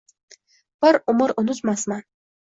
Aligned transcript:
Bir 0.85 0.97
umr 1.13 1.35
unutmasman. 1.43 2.03